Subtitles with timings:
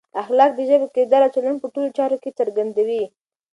[0.21, 3.03] اخلاق د ژبې، کردار او چلند په ټولو چارو کې څرګندوي.